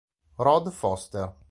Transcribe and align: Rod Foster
Rod 0.39 0.71
Foster 0.73 1.37